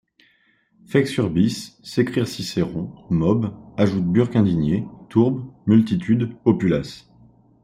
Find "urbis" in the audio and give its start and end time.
1.17-1.77